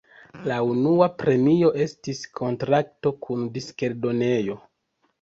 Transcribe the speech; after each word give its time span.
La 0.51 0.55
unua 0.69 1.07
premio 1.25 1.69
estis 1.85 2.23
kontrakto 2.41 3.15
kun 3.29 3.49
diskeldonejo. 3.61 4.63